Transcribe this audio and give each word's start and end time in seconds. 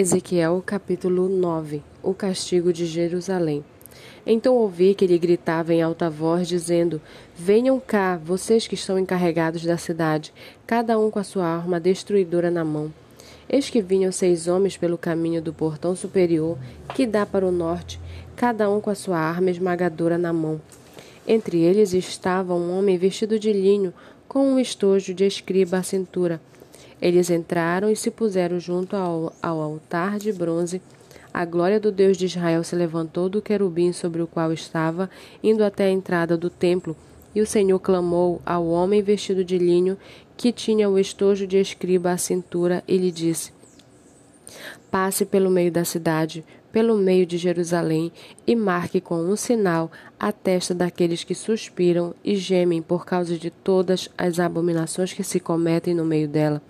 Ezequiel 0.00 0.62
capítulo 0.64 1.28
9 1.28 1.82
O 2.04 2.14
castigo 2.14 2.72
de 2.72 2.86
Jerusalém 2.86 3.64
Então 4.24 4.54
ouvi 4.54 4.94
que 4.94 5.04
ele 5.04 5.18
gritava 5.18 5.74
em 5.74 5.82
alta 5.82 6.08
voz, 6.08 6.46
dizendo: 6.46 7.02
Venham 7.36 7.80
cá, 7.80 8.16
vocês 8.16 8.68
que 8.68 8.76
estão 8.76 8.96
encarregados 8.96 9.64
da 9.64 9.76
cidade, 9.76 10.32
cada 10.64 10.96
um 10.96 11.10
com 11.10 11.18
a 11.18 11.24
sua 11.24 11.46
arma 11.46 11.80
destruidora 11.80 12.48
na 12.48 12.64
mão. 12.64 12.94
Eis 13.50 13.70
que 13.70 13.82
vinham 13.82 14.12
seis 14.12 14.46
homens 14.46 14.76
pelo 14.76 14.96
caminho 14.96 15.42
do 15.42 15.52
portão 15.52 15.96
superior, 15.96 16.56
que 16.94 17.04
dá 17.04 17.26
para 17.26 17.44
o 17.44 17.50
norte, 17.50 18.00
cada 18.36 18.70
um 18.70 18.80
com 18.80 18.90
a 18.90 18.94
sua 18.94 19.18
arma 19.18 19.50
esmagadora 19.50 20.16
na 20.16 20.32
mão. 20.32 20.60
Entre 21.26 21.58
eles 21.58 21.92
estava 21.92 22.54
um 22.54 22.78
homem 22.78 22.96
vestido 22.96 23.36
de 23.36 23.52
linho, 23.52 23.92
com 24.28 24.46
um 24.46 24.60
estojo 24.60 25.12
de 25.12 25.26
escriba 25.26 25.78
à 25.78 25.82
cintura 25.82 26.40
eles 27.00 27.30
entraram 27.30 27.90
e 27.90 27.96
se 27.96 28.10
puseram 28.10 28.58
junto 28.58 28.96
ao, 28.96 29.32
ao 29.42 29.60
altar 29.60 30.18
de 30.18 30.32
bronze. 30.32 30.82
A 31.32 31.44
glória 31.44 31.78
do 31.78 31.92
Deus 31.92 32.16
de 32.16 32.26
Israel 32.26 32.64
se 32.64 32.74
levantou 32.74 33.28
do 33.28 33.40
querubim 33.40 33.92
sobre 33.92 34.20
o 34.20 34.26
qual 34.26 34.52
estava, 34.52 35.08
indo 35.42 35.62
até 35.62 35.84
a 35.84 35.90
entrada 35.90 36.36
do 36.36 36.50
templo. 36.50 36.96
E 37.34 37.40
o 37.40 37.46
Senhor 37.46 37.78
clamou 37.78 38.42
ao 38.44 38.66
homem 38.66 39.02
vestido 39.02 39.44
de 39.44 39.58
linho, 39.58 39.96
que 40.36 40.50
tinha 40.50 40.88
o 40.88 40.98
estojo 40.98 41.46
de 41.46 41.56
escriba 41.56 42.10
à 42.10 42.16
cintura, 42.16 42.82
e 42.88 42.96
lhe 42.96 43.12
disse: 43.12 43.52
Passe 44.90 45.24
pelo 45.24 45.50
meio 45.50 45.70
da 45.70 45.84
cidade, 45.84 46.44
pelo 46.72 46.96
meio 46.96 47.26
de 47.26 47.38
Jerusalém, 47.38 48.10
e 48.46 48.56
marque 48.56 49.00
com 49.00 49.20
um 49.20 49.36
sinal 49.36 49.92
a 50.18 50.32
testa 50.32 50.74
daqueles 50.74 51.22
que 51.22 51.34
suspiram 51.34 52.14
e 52.24 52.34
gemem 52.36 52.82
por 52.82 53.04
causa 53.04 53.38
de 53.38 53.50
todas 53.50 54.08
as 54.16 54.40
abominações 54.40 55.12
que 55.12 55.22
se 55.22 55.38
cometem 55.38 55.94
no 55.94 56.04
meio 56.04 56.26
dela. 56.26 56.62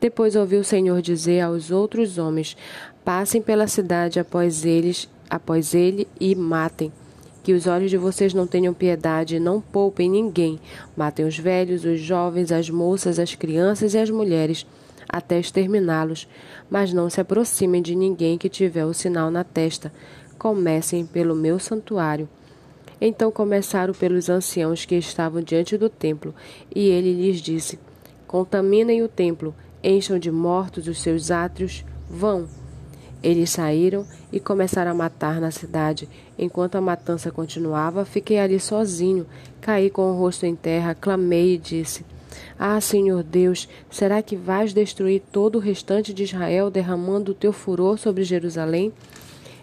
Depois 0.00 0.34
ouviu 0.34 0.60
o 0.60 0.64
Senhor 0.64 1.00
dizer 1.00 1.40
aos 1.40 1.70
outros 1.70 2.18
homens: 2.18 2.56
Passem 3.04 3.40
pela 3.40 3.68
cidade 3.68 4.18
após 4.18 4.64
eles, 4.64 5.08
após 5.30 5.74
ele 5.74 6.08
e 6.20 6.34
matem. 6.34 6.92
Que 7.42 7.52
os 7.52 7.66
olhos 7.66 7.90
de 7.90 7.96
vocês 7.96 8.34
não 8.34 8.46
tenham 8.46 8.72
piedade 8.74 9.36
e 9.36 9.40
não 9.40 9.60
poupem 9.60 10.08
ninguém. 10.08 10.60
Matem 10.96 11.24
os 11.24 11.38
velhos, 11.38 11.84
os 11.84 12.00
jovens, 12.00 12.52
as 12.52 12.70
moças, 12.70 13.18
as 13.18 13.34
crianças 13.34 13.94
e 13.94 13.98
as 13.98 14.10
mulheres, 14.10 14.66
até 15.08 15.38
exterminá-los. 15.38 16.28
Mas 16.70 16.92
não 16.92 17.10
se 17.10 17.20
aproximem 17.20 17.82
de 17.82 17.94
ninguém 17.94 18.38
que 18.38 18.48
tiver 18.48 18.84
o 18.84 18.94
sinal 18.94 19.30
na 19.30 19.42
testa. 19.42 19.92
Comecem 20.38 21.04
pelo 21.06 21.34
meu 21.34 21.58
santuário. 21.58 22.28
Então 23.00 23.32
começaram 23.32 23.92
pelos 23.92 24.28
anciãos 24.28 24.84
que 24.84 24.94
estavam 24.94 25.42
diante 25.42 25.76
do 25.76 25.88
templo, 25.88 26.32
e 26.72 26.88
ele 26.88 27.12
lhes 27.12 27.40
disse: 27.40 27.76
Contaminem 28.28 29.02
o 29.02 29.08
templo 29.08 29.52
encham 29.82 30.18
de 30.18 30.30
mortos 30.30 30.88
os 30.88 31.00
seus 31.00 31.30
átrios, 31.30 31.84
vão. 32.08 32.46
Eles 33.22 33.50
saíram 33.50 34.04
e 34.32 34.40
começaram 34.40 34.90
a 34.90 34.94
matar 34.94 35.40
na 35.40 35.50
cidade. 35.50 36.08
Enquanto 36.36 36.74
a 36.74 36.80
matança 36.80 37.30
continuava, 37.30 38.04
fiquei 38.04 38.38
ali 38.38 38.58
sozinho. 38.58 39.26
Caí 39.60 39.90
com 39.90 40.10
o 40.10 40.18
rosto 40.18 40.44
em 40.44 40.56
terra, 40.56 40.94
clamei 40.94 41.54
e 41.54 41.58
disse: 41.58 42.04
Ah, 42.58 42.80
Senhor 42.80 43.22
Deus, 43.22 43.68
será 43.90 44.20
que 44.22 44.34
vais 44.34 44.74
destruir 44.74 45.22
todo 45.30 45.56
o 45.56 45.60
restante 45.60 46.12
de 46.12 46.24
Israel, 46.24 46.68
derramando 46.68 47.30
o 47.30 47.34
teu 47.34 47.52
furor 47.52 47.96
sobre 47.96 48.24
Jerusalém? 48.24 48.92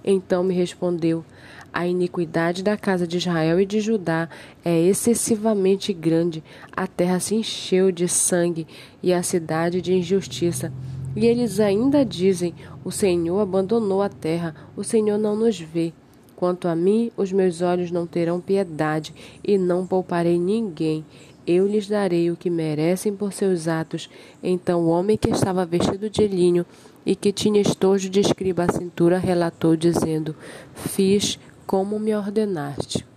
Então 0.04 0.44
me 0.44 0.54
respondeu: 0.54 1.24
a 1.72 1.86
iniquidade 1.86 2.64
da 2.64 2.76
casa 2.76 3.08
de 3.08 3.18
Israel 3.18 3.60
e 3.60 3.66
de 3.66 3.80
Judá 3.80 4.28
é 4.66 4.80
excessivamente 4.82 5.94
grande. 5.94 6.44
A 6.76 6.88
terra 6.88 7.20
se 7.20 7.36
encheu 7.36 7.92
de 7.92 8.08
sangue 8.08 8.66
e 9.04 9.14
a 9.14 9.22
cidade 9.22 9.82
de 9.82 9.94
injustiça. 9.94 10.74
E 11.16 11.26
eles 11.26 11.60
ainda 11.60 12.04
dizem: 12.04 12.56
O 12.84 12.92
Senhor 12.92 13.40
abandonou 13.40 14.02
a 14.02 14.10
terra, 14.10 14.56
o 14.76 14.84
Senhor 14.84 15.18
não 15.18 15.36
nos 15.36 15.60
vê. 15.60 15.94
Quanto 16.40 16.70
a 16.70 16.76
mim, 16.76 17.12
os 17.18 17.34
meus 17.34 17.62
olhos 17.62 17.92
não 17.92 18.08
terão 18.08 18.40
piedade 18.40 19.14
e 19.44 19.58
não 19.58 19.86
pouparei 19.86 20.40
ninguém. 20.40 21.04
Eu 21.46 21.68
lhes 21.68 21.86
darei 21.86 22.32
o 22.32 22.38
que 22.38 22.50
merecem 22.50 23.14
por 23.14 23.34
seus 23.34 23.68
atos. 23.68 24.10
Então 24.42 24.84
o 24.84 24.88
homem 24.88 25.18
que 25.18 25.30
estava 25.30 25.66
vestido 25.66 26.10
de 26.10 26.26
linho 26.30 26.66
e 27.06 27.14
que 27.14 27.34
tinha 27.34 27.60
estojo 27.60 28.10
de 28.10 28.22
escriba 28.22 28.64
à 28.64 28.72
cintura 28.72 29.18
relatou, 29.18 29.76
dizendo: 29.76 30.34
Fiz 30.74 31.38
como 31.68 32.00
me 32.00 32.16
ordenaste. 32.16 33.09